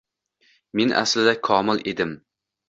men 0.79 0.93
aslida 1.01 1.35
komil 1.49 1.85
edim! 1.93 2.17